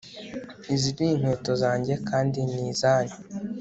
[0.73, 3.17] Izi ninkweto zanjye kandi ni izanyu